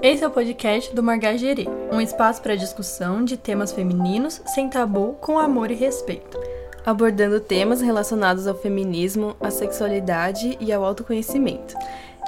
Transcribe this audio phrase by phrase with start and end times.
[0.00, 5.16] Esse é o podcast do Margagerê, um espaço para discussão de temas femininos sem tabu,
[5.20, 6.38] com amor e respeito.
[6.86, 11.74] Abordando temas relacionados ao feminismo, à sexualidade e ao autoconhecimento.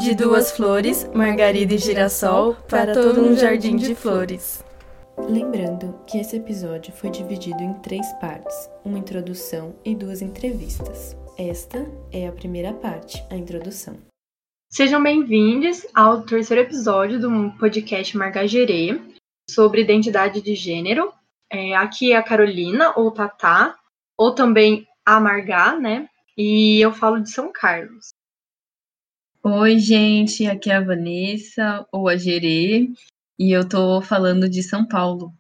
[0.01, 4.65] De duas flores, margarida e girassol, para todo um jardim de flores.
[5.17, 11.17] Lembrando que esse episódio foi dividido em três partes: uma introdução e duas entrevistas.
[11.39, 14.10] Esta é a primeira parte, a introdução.
[14.73, 19.03] Sejam bem-vindos ao terceiro episódio do podcast Margagerê
[19.51, 21.13] sobre identidade de gênero.
[21.51, 23.77] É, aqui é a Carolina, ou Tatá,
[24.17, 26.09] ou também a Margá, né?
[26.39, 28.11] E eu falo de São Carlos.
[29.43, 32.93] Oi, gente, aqui é a Vanessa, ou a Gerê,
[33.37, 35.35] e eu tô falando de São Paulo.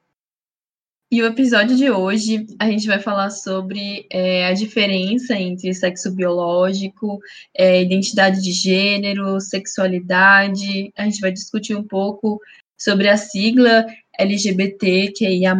[1.12, 6.12] E o episódio de hoje a gente vai falar sobre é, a diferença entre sexo
[6.12, 7.20] biológico,
[7.52, 10.92] é, identidade de gênero, sexualidade.
[10.96, 12.40] A gente vai discutir um pouco
[12.78, 13.86] sobre a sigla
[14.16, 15.56] LGBTQIA.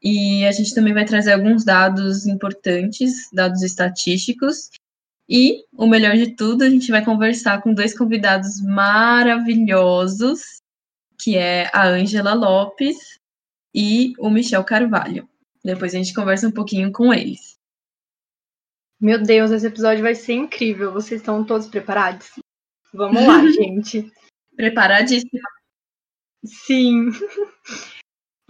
[0.00, 4.70] E a gente também vai trazer alguns dados importantes, dados estatísticos.
[5.28, 10.62] E, o melhor de tudo, a gente vai conversar com dois convidados maravilhosos,
[11.18, 13.18] que é a Ângela Lopes
[13.74, 15.28] e o Michel Carvalho.
[15.64, 17.56] Depois a gente conversa um pouquinho com eles.
[19.00, 20.92] Meu Deus, esse episódio vai ser incrível.
[20.92, 22.30] Vocês estão todos preparados?
[22.92, 24.10] Vamos lá, gente.
[24.56, 25.48] Preparadíssima.
[26.44, 27.10] Sim.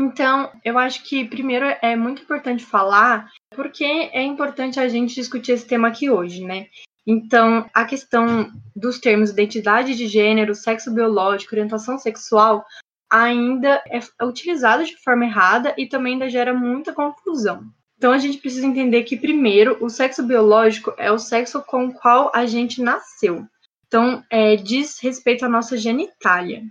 [0.00, 5.53] Então, eu acho que primeiro é muito importante falar porque é importante a gente discutir
[5.53, 6.69] esse tema aqui hoje, né?
[7.06, 12.64] Então, a questão dos termos identidade de gênero, sexo biológico, orientação sexual
[13.11, 17.65] ainda é utilizado de forma errada e também ainda gera muita confusão.
[17.97, 21.92] Então a gente precisa entender que, primeiro, o sexo biológico é o sexo com o
[21.92, 23.45] qual a gente nasceu.
[23.87, 26.62] Então, é, diz respeito à nossa genitália.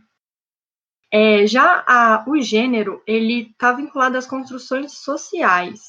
[1.12, 5.82] É, já a, o gênero, ele está vinculado às construções sociais.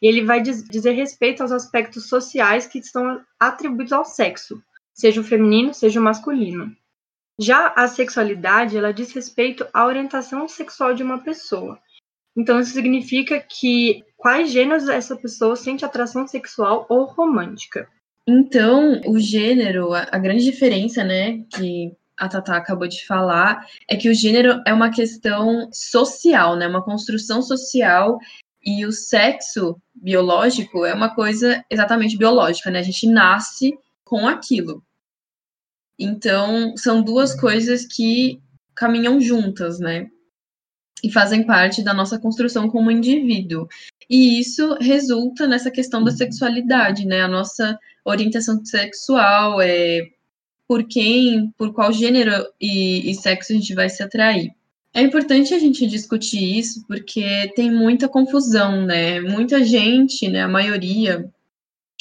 [0.00, 4.62] Ele vai diz, dizer respeito aos aspectos sociais que estão atribuídos ao sexo,
[4.92, 6.76] seja o feminino, seja o masculino.
[7.38, 11.78] Já a sexualidade, ela diz respeito à orientação sexual de uma pessoa.
[12.36, 17.88] Então, isso significa que quais gêneros essa pessoa sente atração sexual ou romântica.
[18.26, 24.08] Então, o gênero, a, grande diferença, né, que a Tata acabou de falar, é que
[24.08, 28.18] o gênero é uma questão social, né, uma construção social,
[28.64, 34.82] e o sexo biológico é uma coisa exatamente biológica, né, a gente nasce com aquilo.
[35.98, 38.40] Então, são duas coisas que
[38.74, 40.08] caminham juntas, né?
[41.02, 43.68] E fazem parte da nossa construção como indivíduo.
[44.08, 47.22] E isso resulta nessa questão da sexualidade, né?
[47.22, 50.08] A nossa orientação sexual, é
[50.66, 54.50] por quem, por qual gênero e, e sexo a gente vai se atrair.
[54.92, 59.20] É importante a gente discutir isso porque tem muita confusão, né?
[59.20, 61.28] Muita gente, né, a maioria,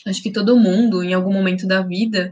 [0.06, 2.32] acho que todo mundo, em algum momento da vida,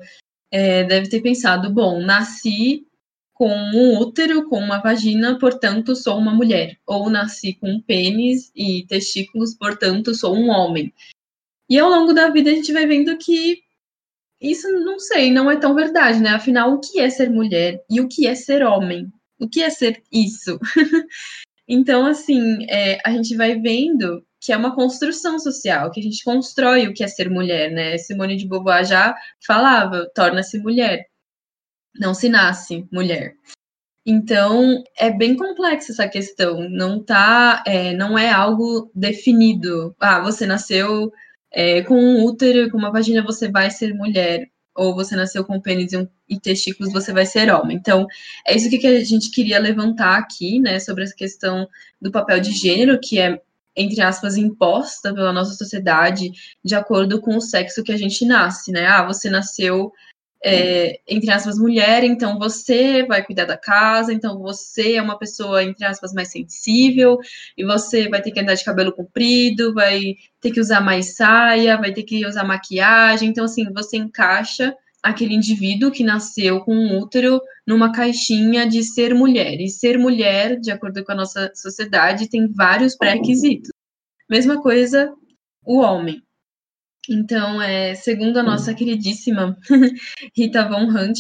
[0.52, 2.86] é, deve ter pensado: bom, nasci
[3.34, 6.78] com um útero, com uma vagina, portanto sou uma mulher.
[6.86, 10.94] Ou nasci com pênis e testículos, portanto sou um homem.
[11.70, 13.60] E ao longo da vida a gente vai vendo que
[14.42, 16.32] isso, não sei, não é tão verdade, né?
[16.32, 19.08] Afinal, o que é ser mulher e o que é ser homem?
[19.40, 20.60] O que é ser isso?
[21.68, 26.24] então, assim, é, a gente vai vendo que é uma construção social, que a gente
[26.24, 27.98] constrói o que é ser mulher, né?
[28.00, 29.16] Simone de Beauvoir já
[29.46, 31.06] falava, torna-se mulher,
[31.96, 33.36] não se nasce mulher.
[34.06, 39.96] Então é bem complexa essa questão, não tá, é, não é algo definido.
[40.00, 41.12] Ah, você nasceu
[41.52, 45.62] é, com um útero, com uma vagina, você vai ser mulher, ou você nasceu com
[45.62, 47.78] pênis e, e testículos, você vai ser homem.
[47.78, 48.08] Então
[48.48, 51.68] é isso que a gente queria levantar aqui, né, sobre essa questão
[52.02, 53.40] do papel de gênero, que é
[53.76, 56.32] entre aspas, imposta pela nossa sociedade
[56.64, 58.88] de acordo com o sexo que a gente nasce, né?
[58.88, 59.92] Ah, você nasceu,
[60.44, 65.64] é, entre aspas, mulher, então você vai cuidar da casa, então você é uma pessoa,
[65.64, 67.18] entre aspas, mais sensível,
[67.58, 71.78] e você vai ter que andar de cabelo comprido, vai ter que usar mais saia,
[71.78, 76.98] vai ter que usar maquiagem, então, assim, você encaixa aquele indivíduo que nasceu com um
[77.00, 79.60] útero numa caixinha de ser mulher.
[79.60, 83.72] E ser mulher, de acordo com a nossa sociedade, tem vários pré-requisitos.
[84.30, 85.14] Mesma coisa
[85.66, 86.22] o homem.
[87.10, 89.58] Então, é, segundo a nossa queridíssima
[90.36, 91.20] Rita Von Hunt,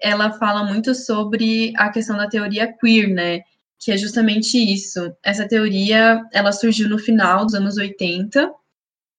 [0.00, 3.40] ela fala muito sobre a questão da teoria queer, né?
[3.78, 5.14] Que é justamente isso.
[5.22, 8.50] Essa teoria, ela surgiu no final dos anos 80.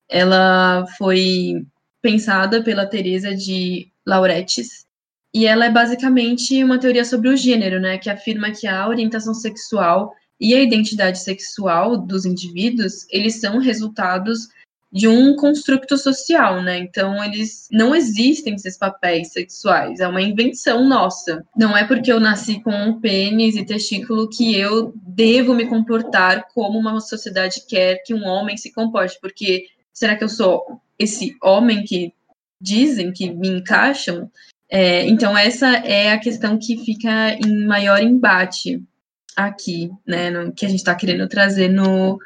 [0.09, 1.63] Ela foi
[2.01, 4.85] pensada pela Teresa de Lauretis,
[5.33, 9.33] e ela é basicamente uma teoria sobre o gênero, né, que afirma que a orientação
[9.33, 14.47] sexual e a identidade sexual dos indivíduos, eles são resultados
[14.91, 16.79] de um construto social, né?
[16.79, 21.45] Então eles não existem esses papéis sexuais, é uma invenção nossa.
[21.55, 26.47] Não é porque eu nasci com um pênis e testículo que eu devo me comportar
[26.55, 31.35] como uma sociedade quer que um homem se comporte, porque será que eu sou esse
[31.43, 32.11] homem que
[32.59, 34.31] dizem que me encaixam?
[34.69, 38.83] É, então essa é a questão que fica em maior embate
[39.35, 42.19] aqui, né, no, que a gente está querendo trazer no,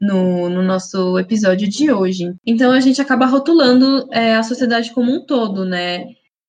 [0.00, 2.34] no, no, nosso episódio de hoje.
[2.44, 6.04] Então a gente acaba rotulando é, a sociedade como um todo, né?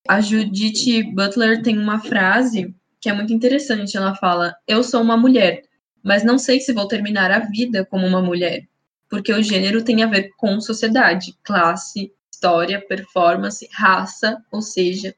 [0.07, 3.95] A Judith Butler tem uma frase que é muito interessante.
[3.95, 5.61] Ela fala: Eu sou uma mulher,
[6.03, 8.67] mas não sei se vou terminar a vida como uma mulher,
[9.09, 15.13] porque o gênero tem a ver com sociedade, classe, história, performance, raça, ou seja,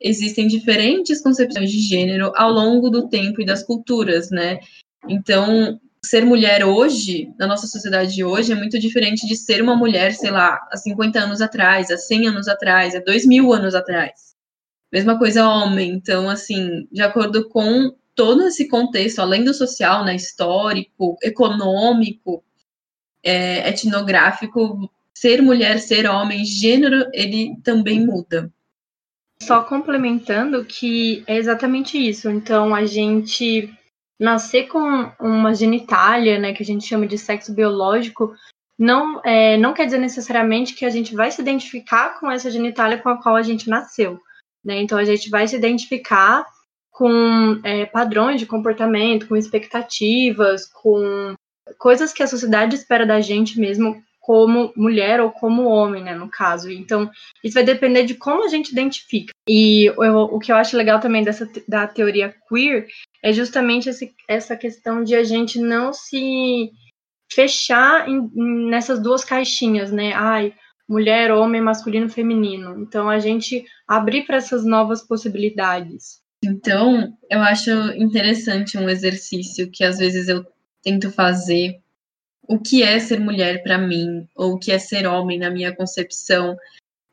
[0.00, 4.60] existem diferentes concepções de gênero ao longo do tempo e das culturas, né?
[5.08, 9.74] Então, ser mulher hoje, na nossa sociedade de hoje, é muito diferente de ser uma
[9.74, 13.74] mulher, sei lá, há 50 anos atrás, há 100 anos atrás, há 2 mil anos
[13.74, 14.34] atrás.
[14.92, 15.90] Mesma coisa homem.
[15.90, 22.44] Então, assim, de acordo com todo esse contexto, além do social, né, histórico, econômico,
[23.22, 28.52] é, etnográfico, ser mulher, ser homem, gênero, ele também muda.
[29.42, 32.28] Só complementando que é exatamente isso.
[32.28, 33.72] Então, a gente
[34.18, 38.34] nascer com uma genitália, né, que a gente chama de sexo biológico,
[38.78, 42.98] não, é, não quer dizer necessariamente que a gente vai se identificar com essa genitália
[42.98, 44.20] com a qual a gente nasceu.
[44.64, 44.80] Né?
[44.82, 46.44] Então, a gente vai se identificar
[46.90, 51.34] com é, padrões de comportamento, com expectativas, com
[51.78, 56.28] coisas que a sociedade espera da gente mesmo como mulher ou como homem, né, no
[56.28, 56.70] caso.
[56.70, 57.10] Então,
[57.42, 59.32] isso vai depender de como a gente identifica.
[59.48, 62.86] E eu, o que eu acho legal também dessa da teoria queer
[63.24, 66.70] é justamente esse, essa questão de a gente não se
[67.32, 68.30] fechar em,
[68.70, 70.12] nessas duas caixinhas, né?
[70.14, 70.54] Ai,
[70.88, 72.80] mulher, homem, masculino, feminino.
[72.80, 76.20] Então, a gente abrir para essas novas possibilidades.
[76.44, 80.46] Então, eu acho interessante um exercício que às vezes eu
[80.84, 81.80] tento fazer
[82.50, 85.72] o que é ser mulher para mim, ou o que é ser homem na minha
[85.72, 86.56] concepção,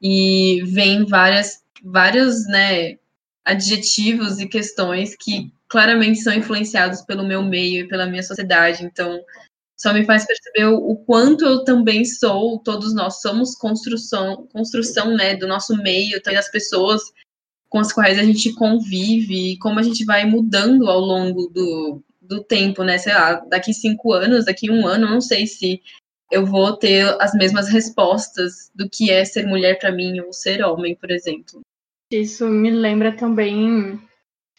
[0.01, 2.97] e vem várias, vários né,
[3.45, 8.83] adjetivos e questões que claramente são influenciados pelo meu meio e pela minha sociedade.
[8.83, 9.21] Então,
[9.79, 15.35] só me faz perceber o, quanto eu também sou, todos nós somos construção, construção né,
[15.35, 16.99] do nosso meio, das pessoas
[17.69, 22.01] com as quais a gente convive, e como a gente vai mudando ao longo do,
[22.27, 22.97] do tempo, né?
[22.97, 25.81] Sei lá, daqui cinco anos, daqui um ano, não sei se
[26.31, 30.63] eu vou ter as mesmas respostas do que é ser mulher para mim ou ser
[30.63, 31.61] homem, por exemplo.
[32.11, 33.99] Isso me lembra também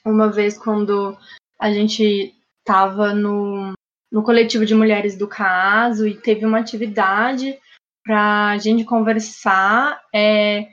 [0.04, 1.16] uma vez quando
[1.58, 3.72] a gente estava no,
[4.10, 7.58] no coletivo de mulheres do caso e teve uma atividade
[8.04, 10.68] para a gente conversar é,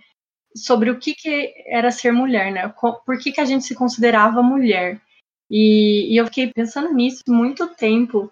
[0.55, 2.73] sobre o que, que era ser mulher, né?
[3.05, 5.01] Por que, que a gente se considerava mulher.
[5.49, 8.31] E, e eu fiquei pensando nisso muito tempo,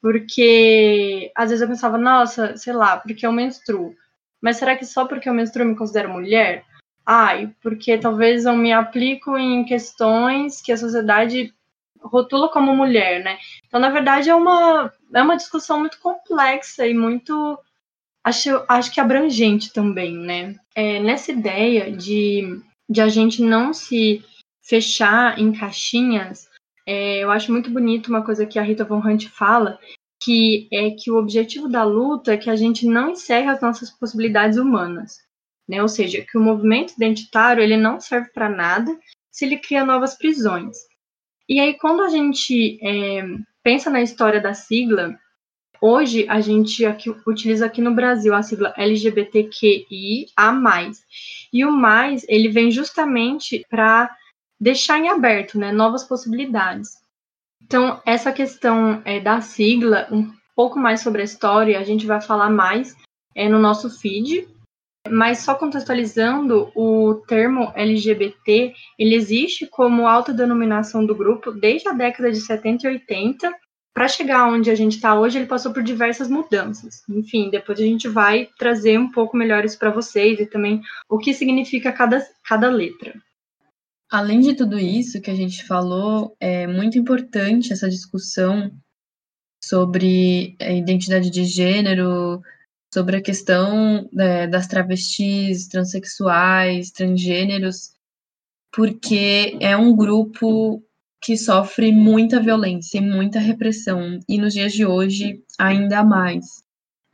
[0.00, 3.94] porque às vezes eu pensava, nossa, sei lá, porque eu menstruo.
[4.40, 6.64] Mas será que só porque eu menstruo eu me considero mulher?
[7.06, 11.52] Ai, porque talvez eu me aplico em questões que a sociedade
[12.00, 13.38] rotula como mulher, né?
[13.66, 17.58] Então, na verdade, é uma, é uma discussão muito complexa e muito,
[18.24, 20.56] acho, acho que abrangente também, né?
[20.74, 24.24] É, nessa ideia de, de a gente não se
[24.62, 26.48] fechar em caixinhas,
[26.86, 29.78] é, eu acho muito bonito uma coisa que a Rita Von Hunt fala,
[30.22, 33.90] que é que o objetivo da luta é que a gente não encerre as nossas
[33.90, 35.18] possibilidades humanas,
[35.68, 35.82] né?
[35.82, 38.96] Ou seja, que o movimento identitário ele não serve para nada
[39.30, 40.76] se ele cria novas prisões.
[41.48, 43.22] E aí, quando a gente é,
[43.62, 45.18] pensa na história da sigla,
[45.80, 50.36] hoje a gente aqui, utiliza aqui no Brasil a sigla LGBTQIA+.
[51.52, 54.14] E o mais, ele vem justamente para
[54.62, 57.02] deixar em aberto né, novas possibilidades.
[57.60, 62.20] Então, essa questão é, da sigla, um pouco mais sobre a história, a gente vai
[62.20, 62.96] falar mais
[63.34, 64.46] é, no nosso feed,
[65.08, 72.30] mas só contextualizando, o termo LGBT, ele existe como autodenominação do grupo desde a década
[72.30, 73.52] de 70 e 80.
[73.92, 77.02] Para chegar onde a gente está hoje, ele passou por diversas mudanças.
[77.08, 81.18] Enfim, depois a gente vai trazer um pouco melhor isso para vocês e também o
[81.18, 83.12] que significa cada, cada letra.
[84.12, 88.70] Além de tudo isso que a gente falou, é muito importante essa discussão
[89.64, 92.42] sobre a identidade de gênero,
[92.92, 97.94] sobre a questão é, das travestis, transexuais, transgêneros,
[98.70, 100.84] porque é um grupo
[101.22, 106.44] que sofre muita violência e muita repressão, e nos dias de hoje, ainda mais.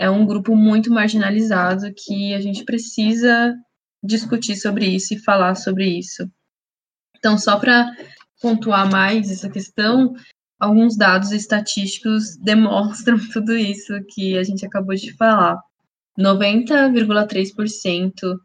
[0.01, 3.55] É um grupo muito marginalizado que a gente precisa
[4.03, 6.29] discutir sobre isso e falar sobre isso.
[7.19, 7.91] Então, só para
[8.41, 10.15] pontuar mais essa questão,
[10.59, 15.61] alguns dados estatísticos demonstram tudo isso que a gente acabou de falar.
[16.19, 18.39] 90,3%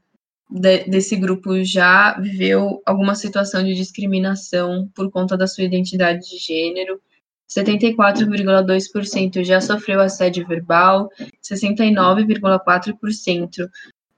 [0.49, 6.37] de, desse grupo já viveu alguma situação de discriminação por conta da sua identidade de
[6.37, 7.01] gênero.
[7.49, 11.09] 74,2% já sofreu assédio verbal,
[11.43, 13.67] 69,4%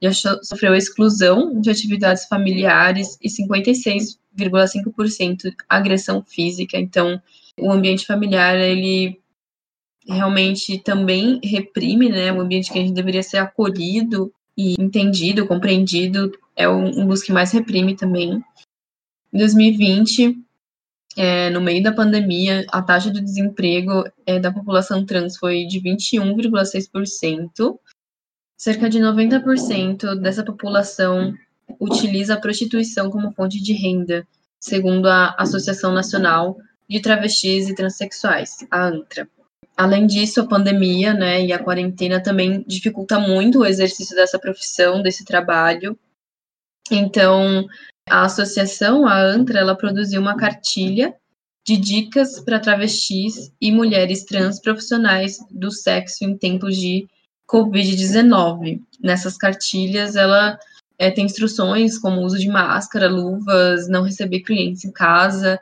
[0.02, 6.78] já sofreu exclusão de atividades familiares e 56,5% agressão física.
[6.78, 7.22] Então,
[7.60, 9.20] o ambiente familiar, ele
[10.08, 12.32] realmente também reprime, né?
[12.32, 17.32] O ambiente que a gente deveria ser acolhido e entendido, compreendido, é um dos que
[17.32, 18.42] mais reprime também.
[19.34, 20.38] Em 2020,
[21.18, 25.82] é, no meio da pandemia, a taxa de desemprego é, da população trans foi de
[25.82, 27.78] 21,6%.
[28.58, 31.34] Cerca de 90% dessa população
[31.80, 34.26] utiliza a prostituição como fonte de renda,
[34.60, 36.58] segundo a Associação Nacional
[36.90, 39.28] de Travestis e Transsexuais, a ANTRA.
[39.76, 45.02] Além disso, a pandemia né, e a quarentena também dificulta muito o exercício dessa profissão,
[45.02, 46.00] desse trabalho.
[46.90, 47.66] Então,
[48.08, 51.14] a associação, a ANTRA, ela produziu uma cartilha
[51.68, 57.08] de dicas para travestis e mulheres trans profissionais do sexo em tempos de
[57.48, 58.82] Covid-19.
[59.00, 60.60] Nessas cartilhas, ela
[60.98, 65.60] é, tem instruções como uso de máscara, luvas, não receber clientes em casa,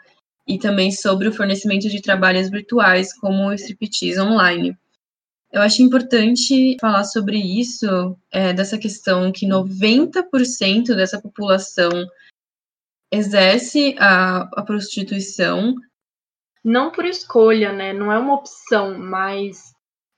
[0.47, 4.77] e também sobre o fornecimento de trabalhos virtuais, como o striptease online.
[5.51, 11.91] Eu acho importante falar sobre isso, é, dessa questão que 90% dessa população
[13.11, 15.75] exerce a, a prostituição.
[16.63, 17.93] Não por escolha, né?
[17.93, 19.72] Não é uma opção, mas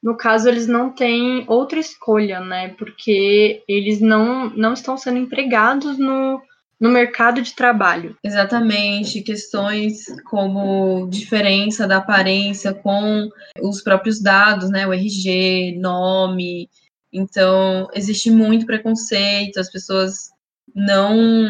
[0.05, 2.69] no caso eles não têm outra escolha, né?
[2.77, 6.39] Porque eles não, não estão sendo empregados no,
[6.79, 8.15] no mercado de trabalho.
[8.23, 13.27] Exatamente, questões como diferença da aparência com
[13.59, 16.69] os próprios dados, né, o RG, nome.
[17.11, 20.29] Então, existe muito preconceito, as pessoas
[20.75, 21.49] não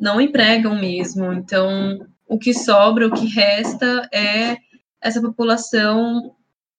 [0.00, 1.30] não empregam mesmo.
[1.30, 4.56] Então, o que sobra, o que resta é
[4.98, 6.35] essa população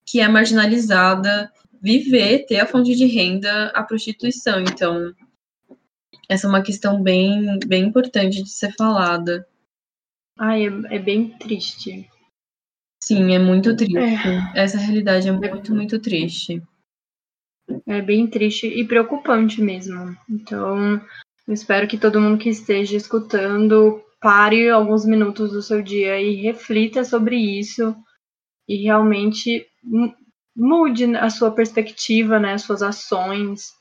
[0.07, 4.61] que é marginalizada viver, ter a fonte de renda, a prostituição.
[4.61, 5.13] Então,
[6.29, 9.45] essa é uma questão bem, bem importante de ser falada.
[10.39, 12.09] Ai, é, é bem triste.
[13.03, 13.97] Sim, é muito triste.
[13.97, 14.63] É.
[14.63, 16.63] Essa realidade é muito, muito triste.
[17.85, 20.15] É bem triste e preocupante mesmo.
[20.29, 21.01] Então,
[21.47, 26.35] eu espero que todo mundo que esteja escutando pare alguns minutos do seu dia e
[26.35, 27.95] reflita sobre isso
[28.67, 29.65] e realmente
[30.55, 33.71] mude a sua perspectiva, né, as suas ações,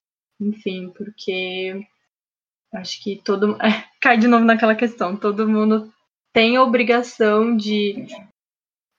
[0.40, 1.86] enfim, porque
[2.76, 3.56] Acho que todo.
[3.62, 5.16] É, cai de novo naquela questão.
[5.16, 5.92] Todo mundo
[6.32, 8.06] tem a obrigação de,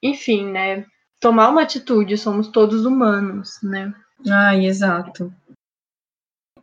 [0.02, 0.84] enfim, né?
[1.20, 2.16] Tomar uma atitude.
[2.18, 3.92] Somos todos humanos, né?
[4.28, 5.32] Ai, exato.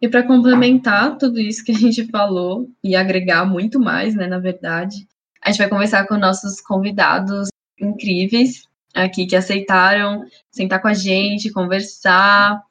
[0.01, 4.38] E para complementar tudo isso que a gente falou e agregar muito mais, né, na
[4.38, 5.08] verdade,
[5.41, 7.48] a gente vai conversar com nossos convidados
[7.79, 12.62] incríveis aqui que aceitaram sentar com a gente, conversar.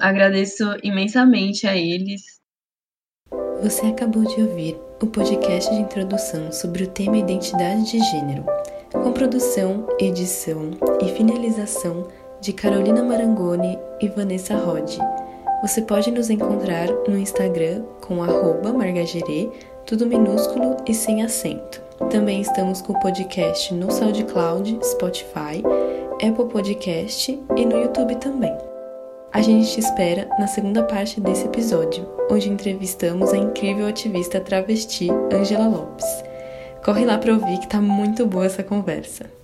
[0.00, 2.34] Agradeço imensamente a eles
[3.64, 8.44] você acabou de ouvir o podcast de introdução sobre o tema identidade de gênero,
[8.92, 12.06] com produção, edição e finalização
[12.42, 14.98] de Carolina Marangoni e Vanessa Rod.
[15.62, 18.22] Você pode nos encontrar no Instagram com
[18.74, 19.48] margagerê,
[19.86, 21.83] tudo minúsculo e sem acento.
[22.10, 25.62] Também estamos com o podcast no SoundCloud, Spotify,
[26.14, 28.56] Apple Podcast e no YouTube também.
[29.32, 35.08] A gente te espera na segunda parte desse episódio, onde entrevistamos a incrível ativista travesti
[35.32, 36.06] Angela Lopes.
[36.84, 39.43] Corre lá para ouvir que tá muito boa essa conversa.